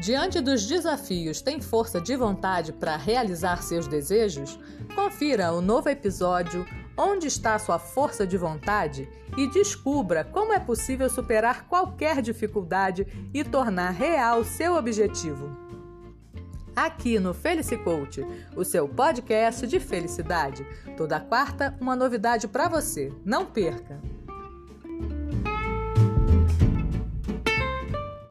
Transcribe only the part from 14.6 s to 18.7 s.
objetivo. Aqui no Felice Coach, o